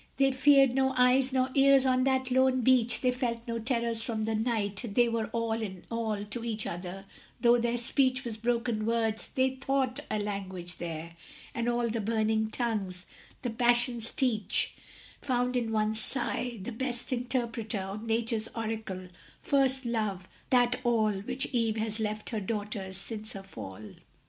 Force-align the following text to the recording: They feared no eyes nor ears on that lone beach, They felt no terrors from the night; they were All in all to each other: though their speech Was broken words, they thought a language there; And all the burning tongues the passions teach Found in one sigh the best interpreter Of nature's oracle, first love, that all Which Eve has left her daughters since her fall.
They 0.17 0.31
feared 0.31 0.73
no 0.73 0.95
eyes 0.97 1.31
nor 1.31 1.51
ears 1.53 1.85
on 1.85 2.05
that 2.05 2.31
lone 2.31 2.61
beach, 2.61 3.01
They 3.01 3.11
felt 3.11 3.47
no 3.47 3.59
terrors 3.59 4.01
from 4.01 4.25
the 4.25 4.33
night; 4.33 4.83
they 4.95 5.07
were 5.07 5.27
All 5.27 5.61
in 5.61 5.83
all 5.91 6.25
to 6.25 6.43
each 6.43 6.65
other: 6.65 7.05
though 7.39 7.59
their 7.59 7.77
speech 7.77 8.25
Was 8.25 8.35
broken 8.35 8.87
words, 8.87 9.29
they 9.35 9.57
thought 9.57 9.99
a 10.09 10.17
language 10.17 10.77
there; 10.79 11.15
And 11.53 11.69
all 11.69 11.87
the 11.87 12.01
burning 12.01 12.49
tongues 12.49 13.05
the 13.43 13.51
passions 13.51 14.11
teach 14.11 14.73
Found 15.21 15.55
in 15.55 15.71
one 15.71 15.93
sigh 15.93 16.57
the 16.59 16.71
best 16.71 17.13
interpreter 17.13 17.77
Of 17.81 18.01
nature's 18.03 18.47
oracle, 18.55 19.07
first 19.43 19.85
love, 19.85 20.27
that 20.49 20.77
all 20.83 21.11
Which 21.11 21.45
Eve 21.51 21.77
has 21.77 21.99
left 21.99 22.31
her 22.31 22.41
daughters 22.41 22.97
since 22.97 23.33
her 23.33 23.43
fall. 23.43 23.83